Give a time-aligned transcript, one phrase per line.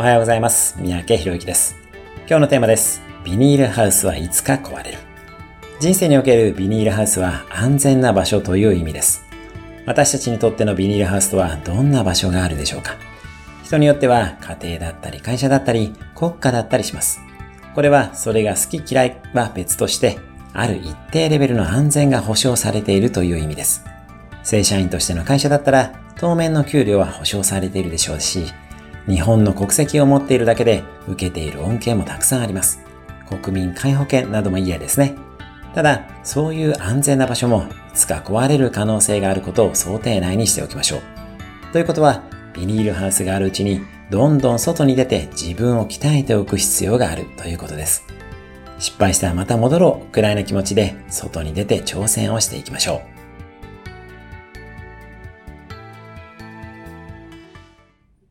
[0.00, 0.78] おはようございます。
[0.80, 1.76] 三宅博之です。
[2.26, 3.02] 今日のテーマです。
[3.22, 4.98] ビニールハウスはいつか壊れる。
[5.78, 9.22] 人生におけるビニールハウスは安全な場所という意味です。
[9.84, 12.96] 私たちにとってのビニールハウスとはどんな場所があるでしょうか
[13.62, 17.20] 人によっては家庭だったり会社だったり国家だったりします。
[17.74, 20.18] これはそれが好き嫌いは別として
[20.54, 23.84] ある一定レベルの安全が保証されているという意味です。
[24.44, 28.46] 正社員としての会社だったら、当面の給料は保証されているでしょうし、
[29.10, 32.80] 日本の国籍を持っているだけで受けている恩恵もたくさんあります。
[33.42, 35.16] 国民皆保険なども嫌ですね。
[35.74, 41.00] ただ、そういう安全な場所もいつか壊れる可能性があることを想定内にしておきましょう。
[41.72, 42.22] ということは、
[42.54, 48.04] ビニールハウスがあるうちに、どんどん外に出て自分を鍛えておく必要があるということです。
[48.78, 53.19] 失敗したらまた戻ろうくらいの気持ちで外に出て挑戦をしていきましょう。